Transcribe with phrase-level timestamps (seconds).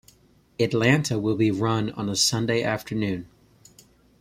[0.59, 3.27] Atlanta will be run on a Sunday afternoon.